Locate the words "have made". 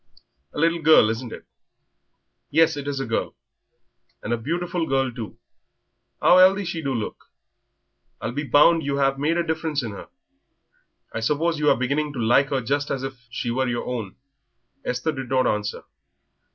8.97-9.37